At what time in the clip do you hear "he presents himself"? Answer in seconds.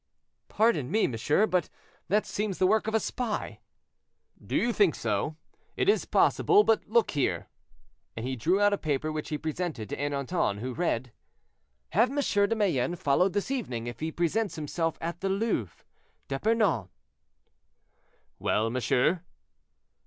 13.99-14.97